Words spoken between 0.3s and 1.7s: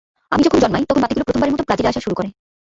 আমি যখন জন্মাই, তখন বাতিগুলো প্রথমবারের মতো